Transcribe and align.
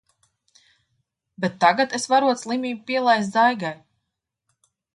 Bet 1.43 1.59
tagad 1.65 1.93
es 1.99 2.09
varot 2.13 2.41
slimību 2.45 2.81
pielaist 2.89 3.39
Zaigai. 3.39 3.75